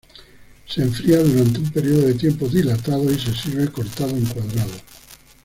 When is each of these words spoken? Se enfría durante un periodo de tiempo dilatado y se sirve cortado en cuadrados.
Se 0.65 0.81
enfría 0.81 1.19
durante 1.21 1.59
un 1.59 1.69
periodo 1.71 2.07
de 2.07 2.15
tiempo 2.15 2.47
dilatado 2.47 3.11
y 3.11 3.19
se 3.19 3.35
sirve 3.35 3.67
cortado 3.71 4.17
en 4.17 4.25
cuadrados. 4.25 4.81